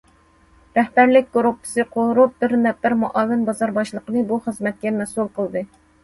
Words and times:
رەھبەرلىك 0.75 1.27
گۇرۇپپىسى 1.35 1.83
قۇرۇپ، 1.95 2.33
بىر 2.43 2.55
نەپەر 2.61 2.95
مۇئاۋىن 3.01 3.43
بازار 3.49 3.73
باشلىقىنى 3.75 4.23
بۇ 4.31 4.39
خىزمەتكە 4.47 4.95
مەسئۇل 4.97 5.29
قىلدى. 5.37 5.63